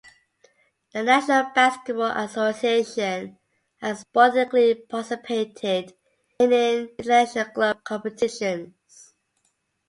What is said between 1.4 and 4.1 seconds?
Basketball Association has